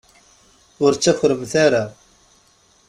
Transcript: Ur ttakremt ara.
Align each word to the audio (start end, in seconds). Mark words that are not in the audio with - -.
Ur 0.83 0.91
ttakremt 0.93 1.53
ara. 1.65 1.83